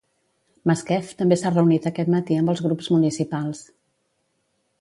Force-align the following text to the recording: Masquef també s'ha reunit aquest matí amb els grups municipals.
Masquef 0.69 1.11
també 1.19 1.37
s'ha 1.41 1.51
reunit 1.53 1.87
aquest 1.91 2.11
matí 2.15 2.39
amb 2.39 2.55
els 2.55 2.65
grups 2.69 2.91
municipals. 2.97 3.63